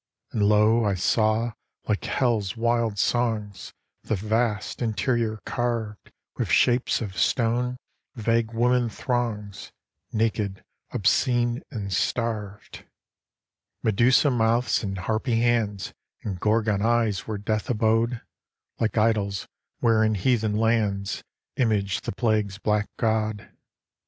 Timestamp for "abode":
17.69-18.21